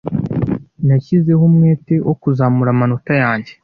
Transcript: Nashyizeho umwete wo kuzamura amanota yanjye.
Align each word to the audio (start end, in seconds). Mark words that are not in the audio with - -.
Nashyizeho 0.87 1.43
umwete 1.49 1.93
wo 2.07 2.13
kuzamura 2.21 2.69
amanota 2.75 3.13
yanjye. 3.23 3.51